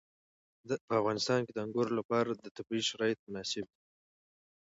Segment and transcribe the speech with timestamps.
[0.87, 3.79] په افغانستان کې د انګورو لپاره طبیعي شرایط مناسب دي.